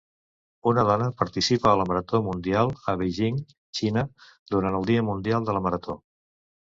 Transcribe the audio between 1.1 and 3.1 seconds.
participa a la marató mundial a